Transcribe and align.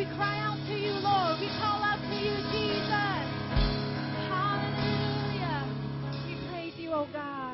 We 0.00 0.06
cry 0.16 0.38
out 0.40 0.56
to 0.66 0.72
you, 0.72 0.92
Lord. 0.92 1.40
We 1.40 1.48
call 1.60 1.84
out 1.84 2.00
to 2.00 2.16
you, 2.16 2.32
Jesus. 2.56 3.28
Hallelujah. 4.32 5.68
We 6.26 6.36
praise 6.48 6.72
you, 6.78 6.90
oh 6.94 7.06
God. 7.12 7.49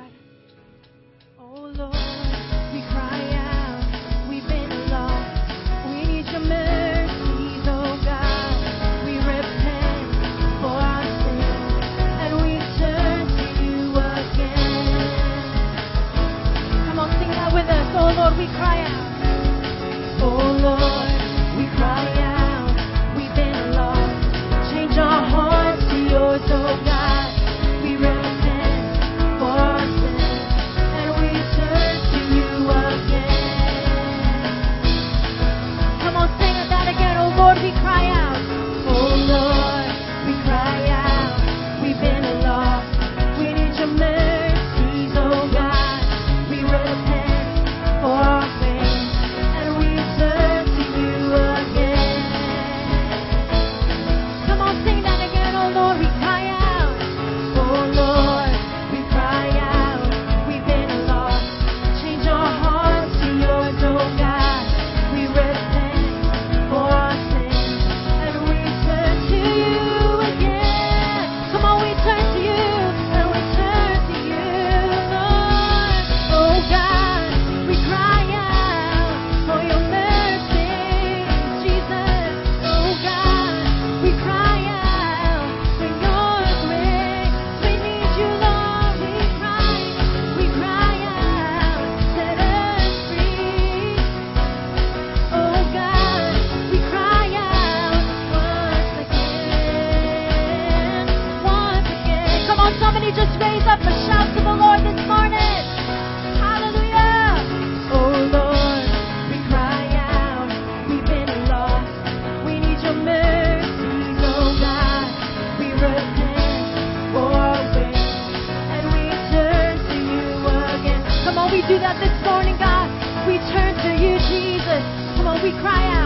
we 125.46 125.52
cry 125.60 125.86
out. 125.94 126.05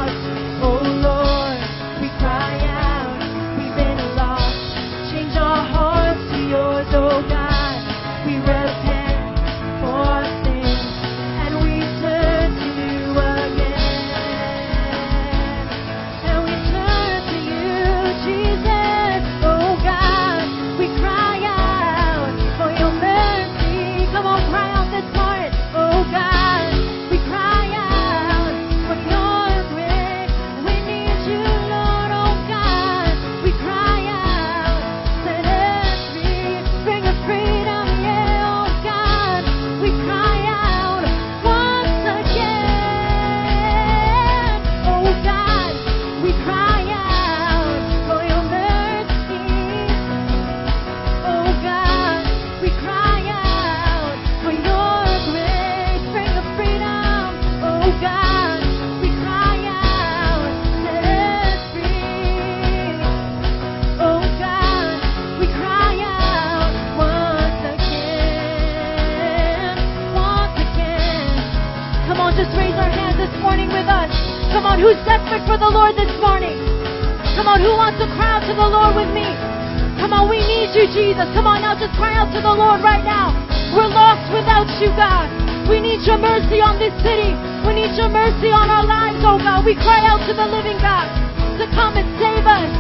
need 80.71 80.87
you, 80.87 80.87
Jesus. 80.95 81.27
Come 81.35 81.47
on 81.47 81.63
now, 81.63 81.75
just 81.75 81.95
cry 81.99 82.15
out 82.15 82.31
to 82.31 82.41
the 82.41 82.55
Lord 82.55 82.83
right 82.83 83.03
now. 83.03 83.35
We're 83.75 83.91
lost 83.91 84.31
without 84.31 84.71
you, 84.79 84.89
God. 84.95 85.27
We 85.69 85.81
need 85.81 86.03
your 86.07 86.19
mercy 86.19 86.63
on 86.63 86.79
this 86.79 86.95
city. 87.03 87.35
We 87.67 87.75
need 87.75 87.95
your 87.99 88.09
mercy 88.09 88.51
on 88.55 88.71
our 88.71 88.87
lives, 88.87 89.19
oh 89.27 89.39
God. 89.39 89.67
We 89.67 89.75
cry 89.75 90.07
out 90.07 90.23
to 90.27 90.33
the 90.35 90.47
living 90.47 90.79
God 90.79 91.11
to 91.59 91.67
come 91.75 91.99
and 91.99 92.07
save 92.19 92.47
us. 92.47 92.71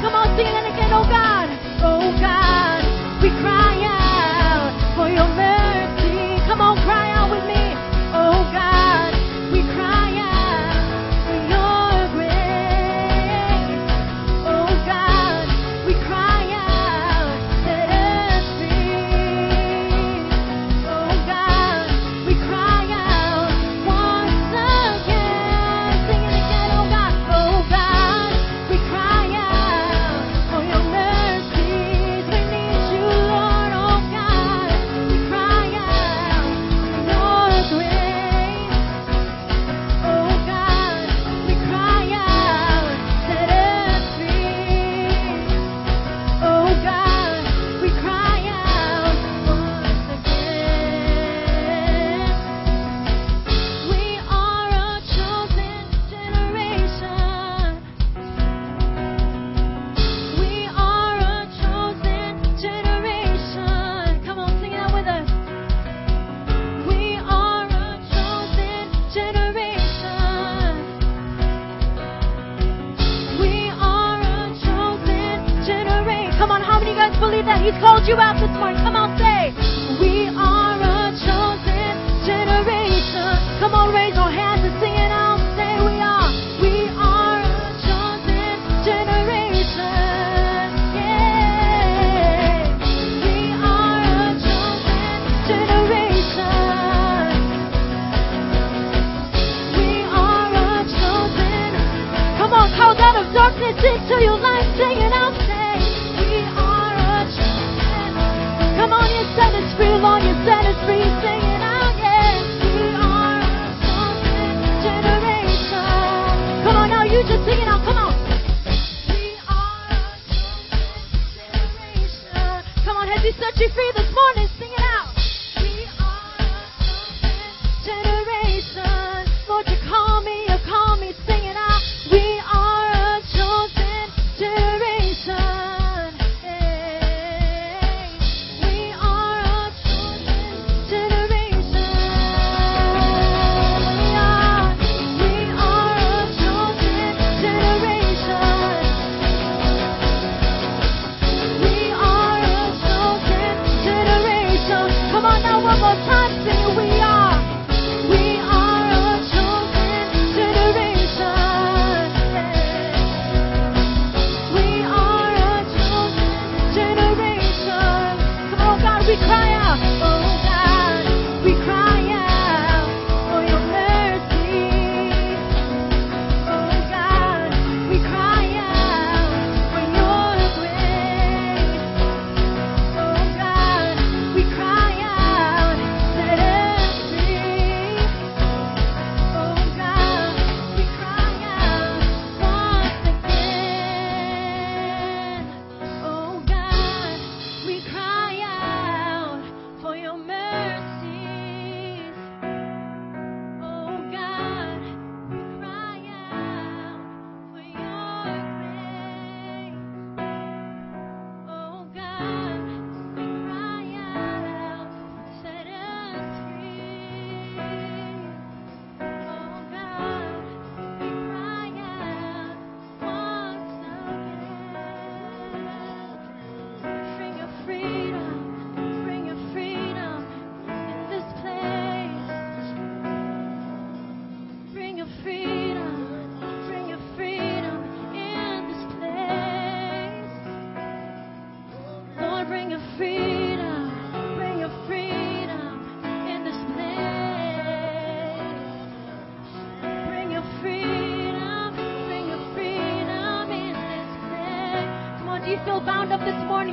Come 0.00 0.16
on, 0.16 0.32
sing 0.36 0.48
it 0.48 0.64
again, 0.64 0.92
oh 0.92 1.04
God. 1.04 1.48
Oh 1.84 2.08
God, 2.20 2.80
we 3.20 3.28
cry 3.40 3.76
out 3.84 4.72
for 4.96 5.08
your 5.08 5.28
mercy. 5.36 5.53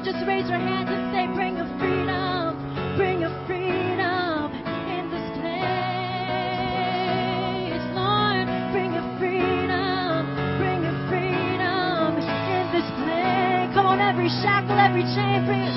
Just 0.03 0.25
raise 0.25 0.49
your 0.49 0.57
hands 0.57 0.89
and 0.89 1.13
say, 1.13 1.29
Bring 1.37 1.57
your 1.61 1.69
freedom, 1.77 2.57
bring 2.97 3.21
your 3.21 3.29
freedom 3.45 4.49
in 4.89 5.13
this 5.13 5.27
place. 5.37 5.61
Lord, 7.93 8.49
bring 8.73 8.97
your 8.97 9.05
freedom, 9.21 10.25
bring 10.57 10.81
your 10.81 10.97
freedom 11.05 12.17
in 12.17 12.65
this 12.73 12.89
place. 12.97 13.69
Come 13.77 13.85
on, 13.85 14.01
every 14.01 14.29
shackle, 14.41 14.73
every 14.73 15.05
chain, 15.13 15.45
bring. 15.45 15.69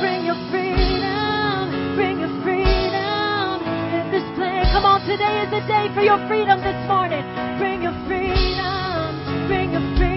Bring 0.00 0.24
your 0.24 0.40
freedom, 0.48 1.68
bring 2.00 2.16
your 2.16 2.32
freedom 2.40 3.60
in 3.92 4.08
this 4.08 4.24
place. 4.40 4.72
Come 4.72 4.88
on, 4.88 5.04
today 5.04 5.44
is 5.44 5.52
the 5.52 5.60
day 5.68 5.92
for 5.92 6.00
your 6.00 6.16
freedom 6.28 6.64
this 6.64 6.80
morning. 6.88 7.20
Bring 7.60 7.84
your 7.84 7.92
freedom, 8.08 9.20
bring 9.52 9.72
your 9.76 9.84
freedom 10.00 10.15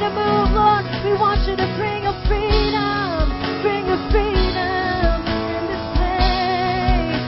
to 0.00 0.08
move, 0.16 0.48
Lord. 0.56 0.84
We 1.04 1.12
want 1.12 1.44
you 1.44 1.56
to 1.60 1.68
bring 1.76 2.08
your 2.08 2.16
freedom, 2.24 3.28
bring 3.60 3.84
your 3.84 4.00
freedom 4.08 5.20
in 5.28 5.62
this 5.68 5.84
place. 5.92 7.20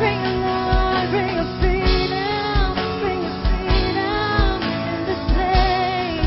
Bring 0.00 0.16
it, 0.16 0.36
Lord, 0.40 1.04
bring 1.12 1.32
your 1.36 1.50
freedom, 1.60 2.72
bring 3.04 3.20
your 3.20 3.36
freedom 3.52 4.64
in 4.64 5.00
this 5.12 5.22
place. 5.36 6.24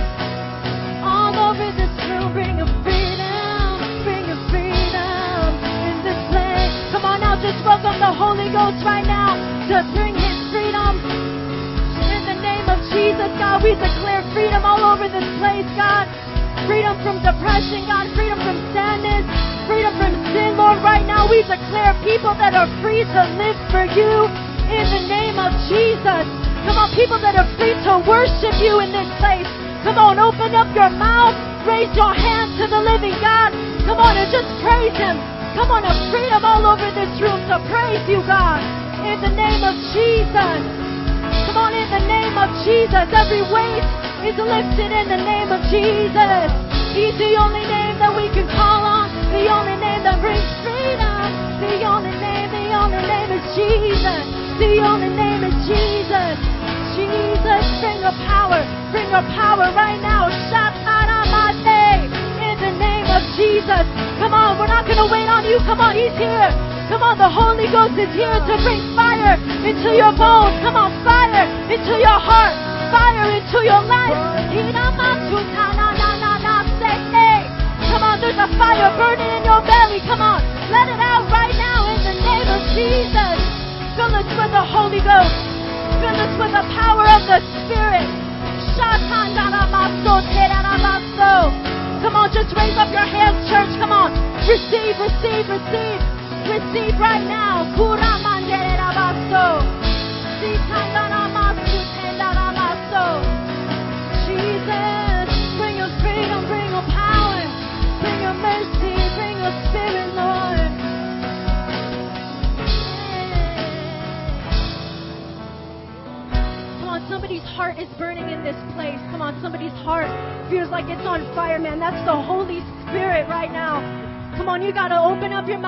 All 1.02 1.34
over 1.34 1.66
this 1.74 1.94
room, 2.06 2.38
bring 2.38 2.54
your 2.62 2.70
freedom, 2.86 3.82
bring 4.06 4.30
your 4.30 4.42
freedom 4.54 5.58
in 5.90 5.96
this 6.06 6.22
place. 6.30 6.74
Come 6.94 7.02
on 7.02 7.18
now, 7.18 7.34
just 7.42 7.58
welcome 7.66 7.98
the 7.98 8.14
Holy 8.14 8.54
Ghost 8.54 8.78
right 8.86 9.06
now 9.10 9.34
to 9.74 9.82
bring 9.98 10.14
His 10.14 10.38
freedom. 10.54 11.02
In 12.14 12.30
the 12.30 12.38
name 12.46 12.70
of 12.70 12.78
Jesus, 12.94 13.34
God, 13.42 13.66
we 13.66 13.74
declare 13.74 14.22
freedom 14.38 14.62
all 14.66 14.86
over 14.86 15.03
from 17.04 17.20
depression, 17.20 17.84
God. 17.86 18.08
Freedom 18.16 18.40
from 18.40 18.58
sadness. 18.72 19.28
Freedom 19.68 19.94
from 20.00 20.16
sin, 20.32 20.56
Lord. 20.56 20.80
Right 20.80 21.04
now, 21.04 21.28
we 21.28 21.44
declare 21.44 21.92
people 22.02 22.32
that 22.40 22.56
are 22.56 22.72
free 22.80 23.04
to 23.04 23.22
live 23.36 23.60
for 23.70 23.84
you 23.84 24.32
in 24.72 24.86
the 24.88 25.04
name 25.12 25.36
of 25.36 25.52
Jesus. 25.68 26.26
Come 26.64 26.80
on, 26.80 26.90
people 26.96 27.20
that 27.20 27.36
are 27.36 27.48
free 27.60 27.76
to 27.76 27.94
worship 28.08 28.56
you 28.64 28.80
in 28.80 28.96
this 28.96 29.12
place. 29.20 29.48
Come 29.84 30.00
on, 30.00 30.16
open 30.16 30.56
up 30.56 30.72
your 30.72 30.90
mouth. 30.96 31.36
Raise 31.68 31.92
your 31.92 32.16
hands 32.16 32.56
to 32.64 32.72
the 32.72 32.80
living 32.80 33.16
God. 33.20 33.52
Come 33.84 34.00
on 34.00 34.16
and 34.16 34.32
just 34.32 34.48
praise 34.64 34.96
Him. 34.96 35.20
Come 35.60 35.76
on, 35.76 35.84
a 35.84 35.94
freedom 36.08 36.42
all 36.48 36.64
over 36.64 36.88
this 36.96 37.12
room 37.20 37.40
to 37.52 37.60
praise 37.68 38.04
you, 38.08 38.24
God. 38.24 38.64
In 39.04 39.20
the 39.20 39.34
name 39.36 39.62
of 39.62 39.76
Jesus. 39.92 40.60
Come 41.52 41.60
on, 41.60 41.76
in 41.76 41.88
the 41.92 42.04
name 42.08 42.36
of 42.40 42.48
Jesus. 42.64 43.06
Every 43.12 43.44
weight 43.44 43.84
is 44.24 44.40
lifted 44.40 44.92
in 44.96 45.06
the 45.12 45.20
name 45.20 45.52
of 45.52 45.60
Jesus. 45.68 46.73
He's 46.94 47.18
the 47.18 47.34
only 47.42 47.66
name 47.66 47.98
that 47.98 48.14
we 48.14 48.30
can 48.30 48.46
call 48.54 48.86
on. 48.86 49.10
The 49.34 49.50
only 49.50 49.74
name 49.82 50.06
that 50.06 50.22
brings 50.22 50.46
freedom. 50.62 51.26
The 51.58 51.82
only 51.90 52.14
name, 52.22 52.54
the 52.54 52.70
only 52.78 53.02
name 53.02 53.30
is 53.34 53.44
Jesus. 53.58 54.24
The 54.62 54.78
only 54.86 55.10
name 55.10 55.42
is 55.42 55.56
Jesus. 55.66 56.38
Jesus, 56.94 57.66
bring 57.82 57.98
your 57.98 58.14
power. 58.30 58.62
Bring 58.94 59.10
your 59.10 59.26
power 59.34 59.74
right 59.74 59.98
now. 60.06 60.30
Shataramate. 60.54 62.14
In 62.46 62.56
the 62.62 62.74
name 62.78 63.10
of 63.10 63.26
Jesus. 63.34 63.86
Come 64.22 64.38
on, 64.38 64.62
we're 64.62 64.70
not 64.70 64.86
going 64.86 65.02
to 65.02 65.10
wait 65.10 65.26
on 65.26 65.50
you. 65.50 65.58
Come 65.66 65.82
on, 65.82 65.98
He's 65.98 66.14
here. 66.14 66.54
Come 66.94 67.02
on, 67.02 67.18
the 67.18 67.26
Holy 67.26 67.66
Ghost 67.74 67.98
is 67.98 68.14
here 68.14 68.38
to 68.38 68.54
bring 68.62 68.82
fire 68.94 69.14
fire 69.24 69.66
into 69.66 69.90
your 69.96 70.12
bones. 70.14 70.62
Come 70.62 70.76
on, 70.76 70.92
fire 71.04 71.46
into 71.72 71.98
your 71.98 72.20
heart, 72.20 72.54
fire 72.92 73.26
into 73.34 73.66
your 73.66 73.82
life. 73.82 74.04
Come 77.90 78.06
on, 78.06 78.22
there's 78.22 78.38
a 78.38 78.50
fire 78.58 78.90
burning 78.98 79.30
in 79.38 79.44
your 79.46 79.62
belly. 79.66 80.02
Come 80.06 80.22
on, 80.22 80.42
let 80.70 80.90
it 80.90 81.02
out 81.02 81.26
right 81.30 81.54
now 81.58 81.90
in 81.90 82.00
the 82.06 82.16
name 82.22 82.50
of 82.50 82.62
Jesus. 82.78 83.38
Fill 83.98 84.14
us 84.14 84.30
with 84.34 84.52
the 84.54 84.66
Holy 84.66 85.02
Ghost. 85.02 85.34
Fill 86.02 86.18
us 86.18 86.34
with 86.38 86.54
the 86.54 86.66
power 86.78 87.06
of 87.06 87.22
the 87.30 87.40
Spirit. 87.66 88.06
Come 92.02 92.16
on, 92.18 92.30
just 92.34 92.52
raise 92.58 92.78
up 92.78 92.92
your 92.92 93.06
hands, 93.06 93.42
church. 93.50 93.70
Come 93.80 93.94
on. 93.94 94.12
Receive, 94.46 94.98
receive, 95.00 95.46
receive. 95.50 96.02
Receive 96.50 97.00
right 97.00 97.24
now. 97.24 97.64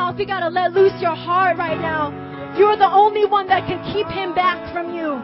Mouth. 0.05 0.19
You 0.19 0.27
gotta 0.27 0.53
let 0.53 0.73
loose 0.73 0.93
your 1.01 1.17
heart 1.17 1.57
right 1.57 1.81
now. 1.81 2.13
You're 2.57 2.77
the 2.77 2.85
only 2.85 3.25
one 3.25 3.47
that 3.47 3.65
can 3.65 3.81
keep 3.89 4.05
him 4.13 4.37
back 4.37 4.61
from 4.71 4.93
you. 4.93 5.17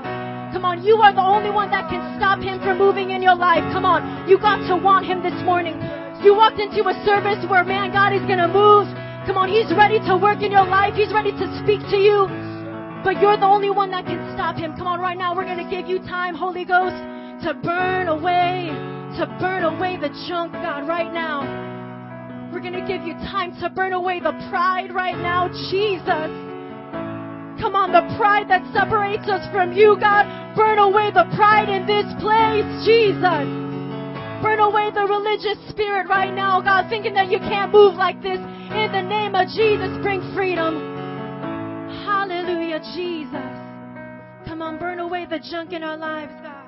Come 0.51 0.65
on, 0.65 0.81
you 0.81 0.97
are 0.97 1.13
the 1.13 1.21
only 1.21 1.53
one 1.53 1.69
that 1.69 1.87
can 1.87 2.01
stop 2.17 2.41
him 2.41 2.57
from 2.65 2.81
moving 2.81 3.11
in 3.11 3.21
your 3.21 3.35
life. 3.35 3.61
Come 3.71 3.85
on, 3.85 4.27
you 4.27 4.41
got 4.41 4.57
to 4.67 4.75
want 4.75 5.05
him 5.05 5.21
this 5.21 5.37
morning. 5.45 5.77
You 6.25 6.33
walked 6.33 6.57
into 6.57 6.81
a 6.81 6.97
service 7.05 7.39
where, 7.45 7.63
man, 7.63 7.93
God 7.93 8.11
is 8.11 8.25
gonna 8.25 8.49
move. 8.49 8.89
Come 9.29 9.37
on, 9.37 9.53
he's 9.53 9.69
ready 9.77 10.01
to 10.09 10.17
work 10.17 10.41
in 10.41 10.51
your 10.51 10.65
life. 10.65 10.97
He's 10.97 11.13
ready 11.13 11.31
to 11.31 11.45
speak 11.61 11.85
to 11.93 11.97
you. 12.01 12.25
But 13.05 13.21
you're 13.21 13.37
the 13.37 13.45
only 13.45 13.69
one 13.69 13.93
that 13.93 14.05
can 14.09 14.17
stop 14.33 14.57
him. 14.57 14.73
Come 14.75 14.89
on, 14.89 14.99
right 14.99 15.17
now, 15.17 15.35
we're 15.37 15.45
gonna 15.45 15.69
give 15.69 15.85
you 15.85 15.99
time, 16.09 16.33
Holy 16.33 16.65
Ghost, 16.65 16.97
to 17.45 17.53
burn 17.53 18.09
away, 18.09 18.73
to 19.21 19.29
burn 19.37 19.61
away 19.63 20.01
the 20.01 20.09
junk, 20.27 20.53
God, 20.53 20.89
right 20.89 21.13
now. 21.13 21.70
We're 22.51 22.59
going 22.59 22.73
to 22.73 22.85
give 22.85 23.07
you 23.07 23.13
time 23.31 23.55
to 23.61 23.69
burn 23.69 23.93
away 23.93 24.19
the 24.19 24.33
pride 24.51 24.91
right 24.91 25.15
now, 25.15 25.47
Jesus. 25.71 26.27
Come 27.63 27.79
on, 27.79 27.95
the 27.95 28.03
pride 28.19 28.49
that 28.49 28.59
separates 28.75 29.23
us 29.31 29.47
from 29.55 29.71
you, 29.71 29.95
God. 29.95 30.27
Burn 30.53 30.77
away 30.77 31.15
the 31.15 31.31
pride 31.37 31.69
in 31.69 31.87
this 31.87 32.03
place, 32.19 32.67
Jesus. 32.83 33.47
Burn 34.43 34.59
away 34.59 34.91
the 34.91 35.07
religious 35.07 35.55
spirit 35.69 36.09
right 36.09 36.33
now, 36.33 36.59
God, 36.59 36.89
thinking 36.89 37.13
that 37.13 37.31
you 37.31 37.39
can't 37.39 37.71
move 37.71 37.95
like 37.95 38.21
this. 38.21 38.39
In 38.39 38.91
the 38.91 39.01
name 39.01 39.33
of 39.33 39.47
Jesus, 39.47 39.95
bring 40.03 40.19
freedom. 40.35 40.75
Hallelujah, 42.03 42.83
Jesus. 42.91 43.53
Come 44.43 44.61
on, 44.61 44.77
burn 44.77 44.99
away 44.99 45.25
the 45.25 45.39
junk 45.39 45.71
in 45.71 45.83
our 45.83 45.95
lives, 45.95 46.33
God. 46.43 46.67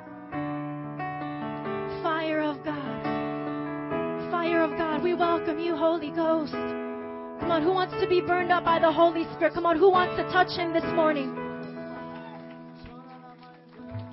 Fire 2.01 2.39
of 2.39 2.63
God 2.63 3.12
fire 4.33 4.63
of 4.63 4.71
God. 4.71 5.03
We 5.03 5.13
welcome 5.13 5.59
you, 5.59 5.75
Holy 5.75 6.09
Ghost. 6.09 6.53
Come 6.53 7.51
on, 7.51 7.61
who 7.61 7.71
wants 7.71 7.93
to 8.01 8.07
be 8.07 8.19
burned 8.19 8.51
up 8.51 8.65
by 8.65 8.79
the 8.79 8.91
Holy 8.91 9.25
Spirit? 9.35 9.53
Come 9.53 9.67
on, 9.67 9.77
who 9.77 9.91
wants 9.91 10.15
to 10.17 10.23
touch 10.33 10.57
Him 10.57 10.73
this 10.73 10.83
morning? 10.95 11.29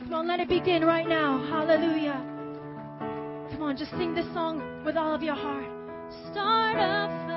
Come 0.02 0.12
on, 0.12 0.28
let 0.28 0.38
it 0.38 0.48
begin 0.50 0.84
right 0.84 1.08
now. 1.08 1.38
Hallelujah. 1.48 2.20
Come 3.50 3.62
on, 3.62 3.78
just 3.78 3.92
sing 3.92 4.14
this 4.14 4.26
song 4.34 4.82
with 4.84 4.98
all 4.98 5.14
of 5.14 5.22
your 5.22 5.36
heart. 5.36 5.64
Start 6.30 6.76
a 6.76 7.29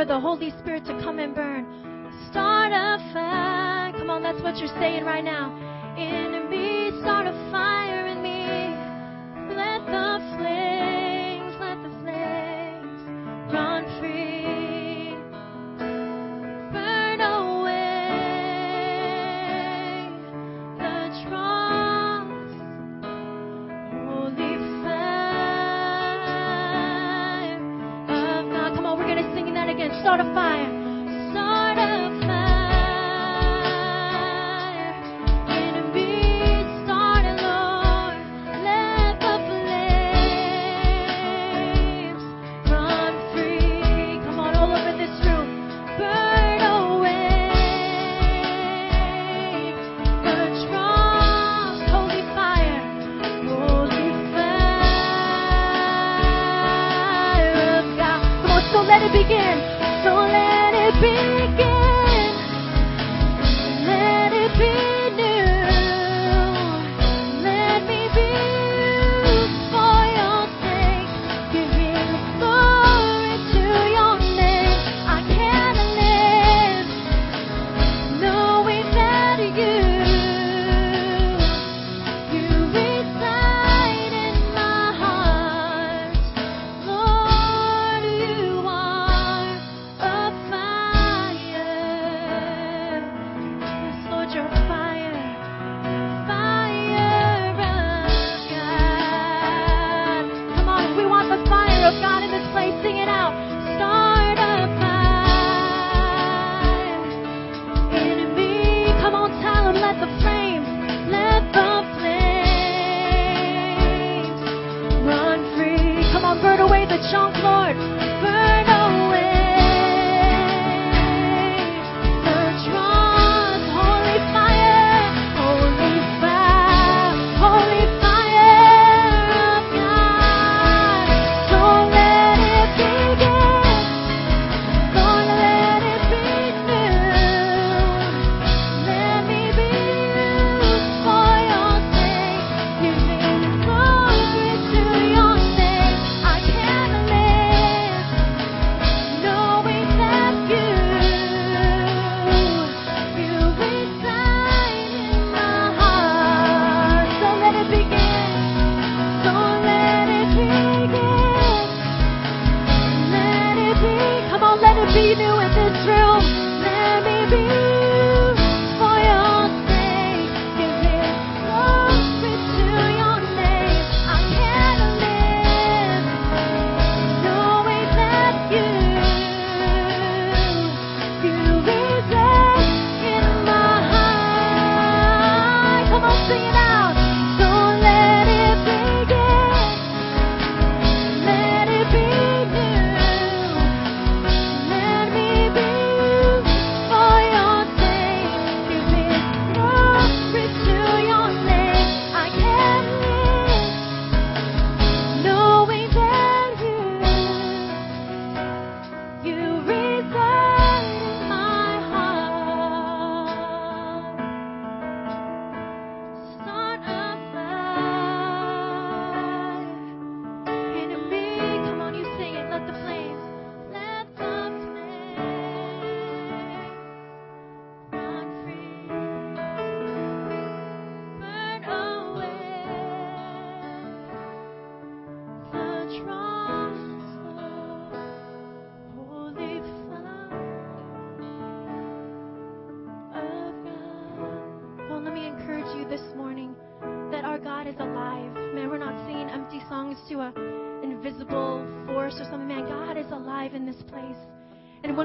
for 0.00 0.06
the 0.06 0.18
Holy 0.18 0.48
Spirit 0.62 0.82
to 0.86 0.98
come 1.02 1.18
and 1.18 1.34
burn. 1.34 1.66
Start 2.30 2.72
a 2.72 2.96
fire. 3.12 3.92
Come 3.92 4.08
on, 4.08 4.22
that's 4.22 4.40
what 4.40 4.56
you're 4.56 4.74
saying 4.80 5.04
right 5.04 5.22
now. 5.22 5.52
In 5.98 6.48
me, 6.48 6.88
start 7.02 7.26
a 7.26 7.32
fire 7.50 7.69
so 58.72 58.82
let 58.82 59.02
it 59.02 59.12
begin. 59.12 59.59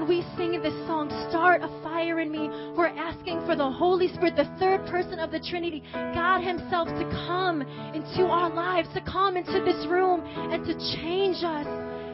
We 0.07 0.23
sing 0.37 0.61
this 0.61 0.73
song, 0.85 1.09
Start 1.29 1.61
a 1.63 1.69
Fire 1.81 2.19
in 2.19 2.31
Me, 2.31 2.47
we're 2.77 2.93
asking 2.93 3.43
for 3.45 3.55
the 3.55 3.69
Holy 3.69 4.07
Spirit, 4.09 4.35
the 4.35 4.45
third 4.59 4.85
person 4.85 5.17
of 5.19 5.31
the 5.31 5.39
Trinity, 5.39 5.81
God 5.93 6.41
Himself, 6.41 6.87
to 6.89 7.05
come 7.25 7.61
into 7.93 8.25
our 8.25 8.53
lives, 8.53 8.87
to 8.93 9.01
come 9.01 9.35
into 9.35 9.63
this 9.65 9.87
room 9.87 10.21
and 10.21 10.63
to 10.65 10.73
change 11.01 11.43
us. 11.43 11.65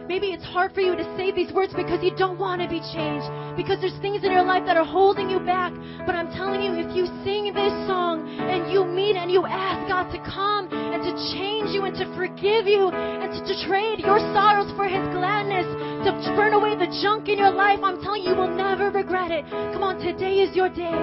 Maybe 0.07 0.31
it's 0.31 0.43
hard 0.43 0.73
for 0.73 0.81
you 0.81 0.95
to 0.95 1.03
say 1.15 1.31
these 1.31 1.51
words 1.53 1.73
because 1.75 2.03
you 2.03 2.15
don't 2.15 2.39
want 2.39 2.61
to 2.61 2.67
be 2.67 2.79
changed, 2.95 3.27
because 3.55 3.79
there's 3.79 3.95
things 3.99 4.23
in 4.23 4.31
your 4.31 4.43
life 4.43 4.63
that 4.65 4.75
are 4.75 4.87
holding 4.87 5.29
you 5.29 5.39
back. 5.39 5.71
But 6.05 6.15
I'm 6.15 6.31
telling 6.31 6.63
you, 6.63 6.71
if 6.79 6.95
you 6.95 7.07
sing 7.23 7.51
this 7.53 7.75
song 7.87 8.27
and 8.27 8.71
you 8.71 8.83
meet 8.83 9.15
and 9.15 9.31
you 9.31 9.45
ask 9.45 9.87
God 9.87 10.11
to 10.11 10.19
come 10.23 10.67
and 10.71 11.03
to 11.03 11.11
change 11.35 11.71
you 11.75 11.83
and 11.83 11.95
to 11.95 12.07
forgive 12.15 12.67
you 12.67 12.87
and 12.91 13.31
to 13.31 13.53
trade 13.67 13.99
your 13.99 14.19
sorrows 14.31 14.71
for 14.75 14.87
His 14.87 15.03
gladness, 15.15 15.67
to 16.03 16.33
burn 16.33 16.53
away 16.53 16.73
the 16.73 16.89
junk 17.05 17.29
in 17.29 17.37
your 17.37 17.53
life, 17.53 17.79
I'm 17.83 18.01
telling 18.01 18.23
you, 18.23 18.33
you 18.33 18.35
will 18.35 18.49
never 18.49 18.89
regret 18.89 19.29
it. 19.29 19.45
Come 19.73 19.83
on, 19.85 20.01
today 20.01 20.41
is 20.41 20.55
your 20.55 20.69
day. 20.69 20.97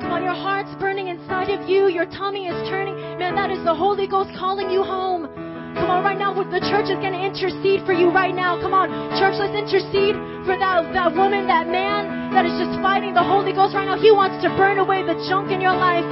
Come 0.00 0.08
on, 0.08 0.24
your 0.24 0.34
heart's 0.34 0.72
burning 0.80 1.08
inside 1.08 1.52
of 1.52 1.68
you, 1.68 1.92
your 1.92 2.06
tummy 2.06 2.48
is 2.48 2.56
turning. 2.68 2.96
Man, 3.20 3.36
that 3.36 3.52
is 3.52 3.60
the 3.64 3.74
Holy 3.74 4.08
Ghost 4.08 4.30
calling 4.40 4.70
you 4.72 4.82
home. 4.82 5.28
Come 5.76 5.88
on, 5.88 6.04
right 6.04 6.16
now, 6.16 6.32
the 6.32 6.64
church 6.68 6.88
is 6.88 6.96
going 7.00 7.12
to 7.12 7.22
intercede 7.22 7.84
for 7.84 7.92
you 7.92 8.08
right 8.08 8.34
now. 8.34 8.56
Come 8.60 8.72
on, 8.72 8.88
church, 9.20 9.36
let's 9.36 9.52
intercede 9.52 10.16
for 10.48 10.56
that, 10.56 10.88
that 10.96 11.12
woman, 11.12 11.44
that 11.48 11.68
man 11.68 12.32
that 12.32 12.48
is 12.48 12.52
just 12.56 12.80
fighting 12.80 13.12
the 13.12 13.24
Holy 13.24 13.52
Ghost 13.52 13.76
right 13.76 13.84
now. 13.84 14.00
He 14.00 14.12
wants 14.12 14.40
to 14.44 14.48
burn 14.56 14.80
away 14.80 15.04
the 15.04 15.16
junk 15.28 15.52
in 15.52 15.60
your 15.60 15.76
life. 15.76 16.04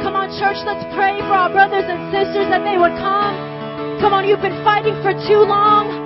Come 0.00 0.16
on, 0.16 0.32
church, 0.40 0.60
let's 0.64 0.84
pray 0.96 1.20
for 1.24 1.36
our 1.36 1.52
brothers 1.52 1.84
and 1.84 2.08
sisters 2.08 2.48
that 2.48 2.64
they 2.64 2.80
would 2.80 2.96
come. 3.00 3.36
Come 4.00 4.12
on, 4.12 4.24
you've 4.28 4.44
been 4.44 4.60
fighting 4.64 4.96
for 5.04 5.12
too 5.26 5.44
long. 5.44 6.05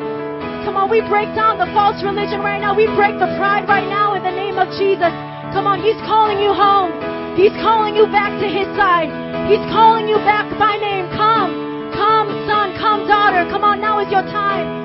Come 0.64 0.77
on, 0.77 0.90
we 0.92 1.01
break 1.09 1.33
down 1.35 1.57
the 1.57 1.70
false 1.73 2.03
religion 2.05 2.44
right 2.44 2.61
now. 2.61 2.77
We 2.77 2.87
break 2.92 3.16
the 3.16 3.31
pride 3.40 3.64
right 3.68 3.88
now 3.88 4.14
in 4.14 4.23
the 4.23 4.35
name 4.35 4.61
of 4.61 4.68
Jesus. 4.77 5.12
Come 5.57 5.66
on, 5.66 5.81
He's 5.81 5.99
calling 6.05 6.38
you 6.38 6.53
home. 6.53 6.92
He's 7.37 7.55
calling 7.64 7.96
you 7.96 8.05
back 8.12 8.35
to 8.40 8.49
His 8.49 8.68
side. 8.77 9.09
He's 9.49 9.62
calling 9.73 10.07
you 10.07 10.20
back 10.29 10.44
by 10.61 10.77
name. 10.77 11.09
Come. 11.16 11.92
Come, 11.96 12.29
son, 12.49 12.77
come, 12.77 13.09
daughter. 13.09 13.49
Come 13.51 13.64
on, 13.64 13.81
now 13.81 14.01
is 14.01 14.11
your 14.12 14.25
time. 14.29 14.81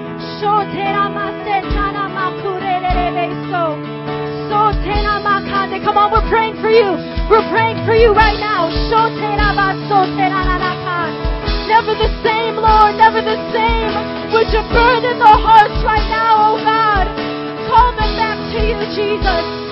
Come 5.96 6.12
on, 6.12 6.12
we're 6.12 6.30
praying 6.30 6.60
for 6.60 6.70
you. 6.70 6.92
We're 7.30 7.48
praying 7.52 7.86
for 7.86 7.96
you 7.96 8.12
right 8.12 8.40
now. 8.40 8.46
Never 11.76 11.92
the 11.92 12.08
same, 12.24 12.56
Lord, 12.56 12.96
never 12.96 13.20
the 13.20 13.36
same. 13.52 13.92
Would 14.32 14.48
you 14.48 14.64
burden 14.72 15.20
their 15.20 15.40
hearts 15.44 15.76
right 15.84 16.08
now, 16.08 16.56
oh 16.56 16.64
God? 16.64 17.04
Call 17.68 17.92
them 18.00 18.16
back 18.16 18.40
to 18.56 18.60
you, 18.64 18.80
Jesus. 18.96 19.66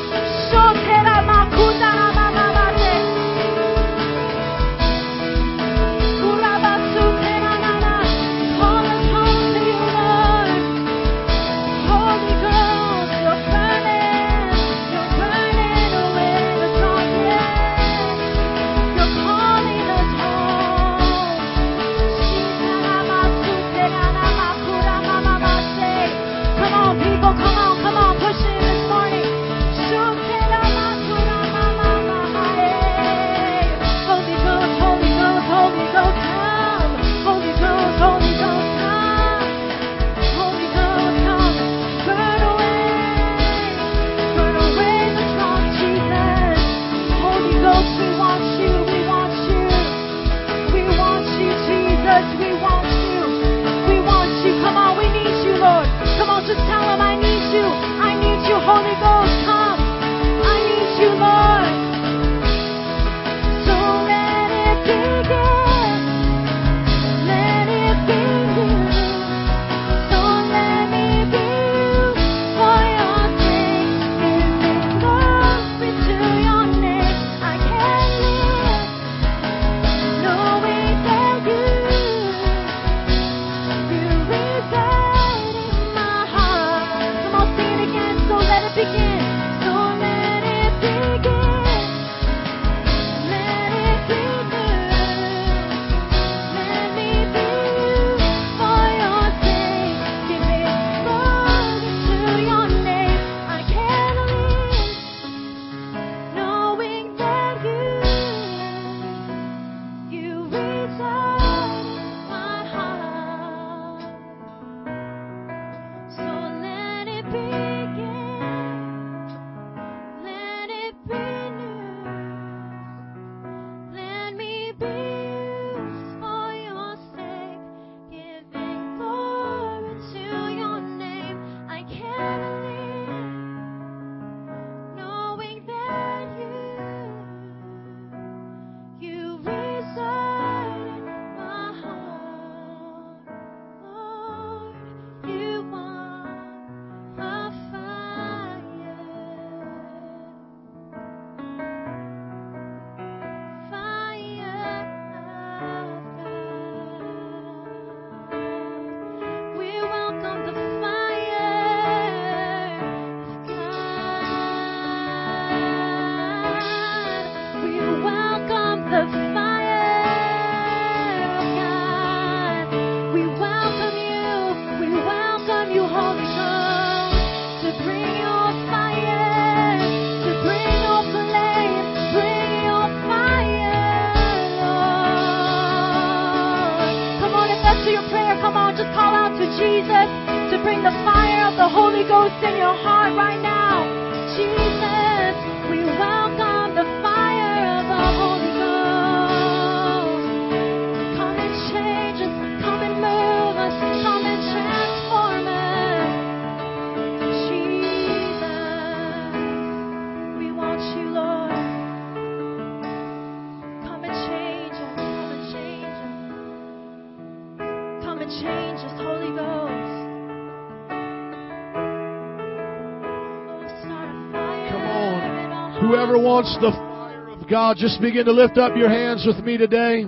Wants 226.43 226.59
the 226.59 226.75
fire 226.75 227.29
of 227.29 227.47
God, 227.47 227.77
just 227.79 228.01
begin 228.01 228.25
to 228.25 228.33
lift 228.33 228.57
up 228.57 228.75
your 228.75 228.89
hands 228.89 229.23
with 229.25 229.39
me 229.45 229.55
today. 229.55 230.03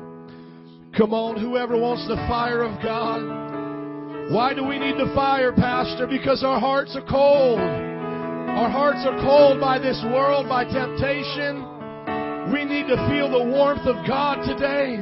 Come 0.91 1.15
on, 1.15 1.39
whoever 1.39 1.79
wants 1.79 2.03
the 2.11 2.19
fire 2.27 2.59
of 2.59 2.75
God. 2.83 3.23
Why 4.35 4.51
do 4.51 4.67
we 4.67 4.75
need 4.75 4.99
the 4.99 5.15
fire, 5.15 5.53
Pastor? 5.55 6.07
Because 6.07 6.43
our 6.43 6.59
hearts 6.59 6.91
are 6.91 7.07
cold. 7.07 7.63
Our 7.63 8.67
hearts 8.67 9.07
are 9.07 9.15
cold 9.23 9.63
by 9.63 9.79
this 9.79 9.95
world, 10.11 10.51
by 10.51 10.67
temptation. 10.67 12.51
We 12.51 12.67
need 12.67 12.91
to 12.91 12.99
feel 13.07 13.31
the 13.31 13.55
warmth 13.55 13.87
of 13.87 13.95
God 14.03 14.43
today. 14.43 14.99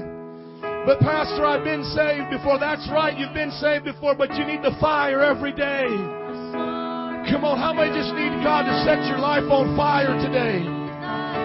But, 0.86 1.02
Pastor, 1.02 1.50
I've 1.50 1.65
been 1.65 1.82
saved 1.98 2.30
before. 2.30 2.62
That's 2.62 2.86
right, 2.93 3.17
you've 3.17 3.34
been 3.34 3.58
saved 3.58 3.86
before, 3.86 4.13
but 4.13 4.30
you 4.38 4.46
need 4.46 4.62
the 4.62 4.78
fire 4.78 5.26
every 5.26 5.54
day. 5.58 5.89
Come 7.34 7.41
on, 7.41 7.58
how 7.58 7.74
many 7.74 7.89
just 7.89 8.13
need 8.13 8.38
God 8.46 8.69
to 8.69 8.76
set 8.86 9.02
your 9.10 9.17
life 9.17 9.50
on 9.50 9.74
fire 9.74 10.13
today? 10.22 10.83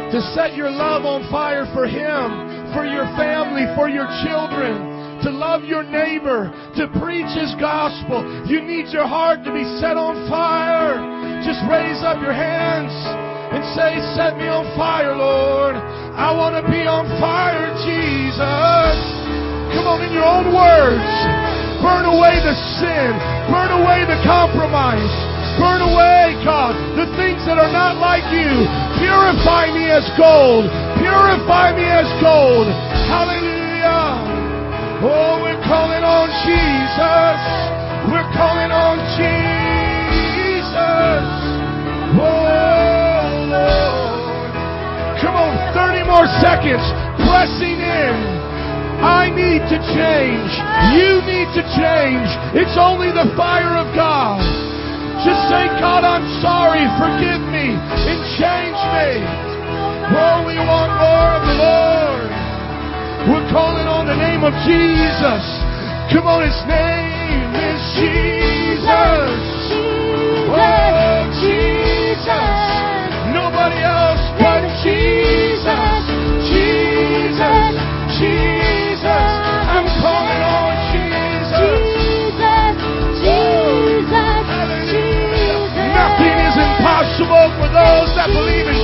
To 0.08 0.24
set 0.32 0.56
your 0.56 0.72
love 0.72 1.04
on 1.04 1.28
fire 1.28 1.68
for 1.76 1.84
Him, 1.84 2.72
for 2.72 2.88
your 2.88 3.04
family, 3.20 3.68
for 3.76 3.92
your 3.92 4.08
children, 4.24 5.20
to 5.20 5.28
love 5.28 5.68
your 5.68 5.84
neighbor, 5.84 6.48
to 6.80 6.88
preach 6.96 7.28
His 7.36 7.52
gospel. 7.60 8.24
You 8.48 8.64
need 8.64 8.88
your 8.88 9.04
heart 9.04 9.44
to 9.44 9.52
be 9.52 9.68
set 9.84 10.00
on 10.00 10.16
fire. 10.32 10.96
Just 11.44 11.60
raise 11.68 12.00
up 12.00 12.24
your 12.24 12.32
hands 12.32 12.88
and 13.52 13.60
say, 13.76 14.00
Set 14.16 14.40
me 14.40 14.48
on 14.48 14.64
fire, 14.80 15.12
Lord. 15.12 15.76
I 15.76 16.32
want 16.32 16.56
to 16.56 16.64
be 16.64 16.88
on 16.88 17.04
fire, 17.20 17.68
Jesus. 17.84 18.96
Come 19.76 19.92
on, 19.92 20.00
in 20.00 20.12
your 20.16 20.24
own 20.24 20.56
words. 20.56 21.12
Burn 21.84 22.08
away 22.08 22.40
the 22.40 22.56
sin. 22.80 23.12
Burn 23.52 23.76
away 23.76 24.08
the 24.08 24.16
compromise. 24.24 25.27
Burn 25.58 25.82
away, 25.82 26.38
God, 26.46 26.78
the 26.94 27.10
things 27.18 27.42
that 27.50 27.58
are 27.58 27.74
not 27.74 27.98
like 27.98 28.22
you. 28.30 28.62
Purify 29.02 29.74
me 29.74 29.90
as 29.90 30.06
gold. 30.14 30.70
Purify 31.02 31.74
me 31.74 31.82
as 31.82 32.06
gold. 32.22 32.70
Hallelujah. 33.10 35.02
Oh, 35.02 35.42
we're 35.42 35.58
calling 35.66 36.06
on 36.06 36.30
Jesus. 36.46 37.42
We're 38.06 38.30
calling 38.38 38.70
on 38.70 39.02
Jesus. 39.18 41.26
Oh, 42.14 43.50
Lord. 43.50 44.54
Come 45.18 45.34
on, 45.34 45.58
30 45.74 46.06
more 46.06 46.30
seconds. 46.38 46.86
Pressing 47.26 47.82
in. 47.82 48.14
I 49.02 49.30
need 49.30 49.62
to 49.70 49.78
change. 49.94 50.50
You 50.94 51.22
need 51.26 51.50
to 51.54 51.62
change. 51.78 52.26
It's 52.54 52.74
only 52.78 53.10
the 53.10 53.30
fire 53.34 53.74
of 53.78 53.94
God. 53.94 54.42
Just 55.24 55.42
say, 55.50 55.66
God, 55.82 56.04
I'm 56.04 56.26
sorry. 56.40 56.86
Forgive 56.98 57.42
me 57.50 57.74
and 57.74 58.20
change 58.38 58.80
me. 58.94 59.08
Oh, 60.14 60.46
we 60.46 60.56
want 60.58 60.92
more 60.96 61.30
of 61.38 61.42
the 61.44 61.56
Lord. 61.58 62.30
We're 63.28 63.48
calling 63.50 63.86
on 63.86 64.06
the 64.06 64.16
name 64.16 64.42
of 64.44 64.54
Jesus. 64.64 65.44
Come 66.14 66.26
on, 66.26 66.46
His 66.46 66.60
name 66.64 67.50
is 67.54 67.80
Jesus. 67.98 69.42
Oh, 70.48 71.28
Jesus. 71.42 72.58
Nobody 73.34 73.80
else 73.82 74.22
but 74.38 74.62
Jesus. 74.82 75.48
Jesus. 75.58 75.97
Those 87.78 88.10
that 88.18 88.26
believe 88.34 88.66
in 88.66 88.77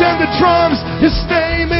and 0.00 0.20
the 0.20 0.30
drums. 0.40 0.80
His 1.00 1.14
name 1.28 1.79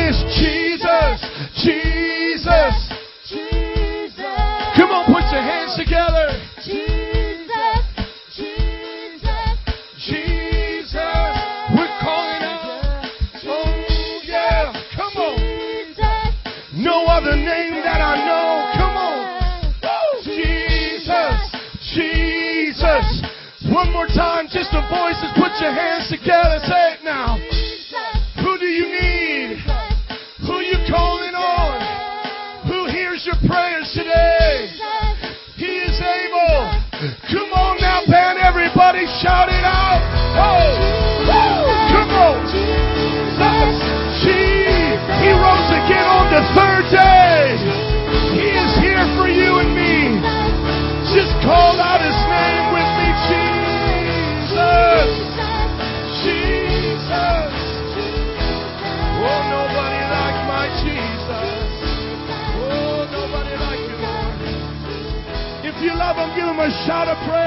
shout 66.87 67.09
a 67.09 67.17
prayer. 67.27 67.40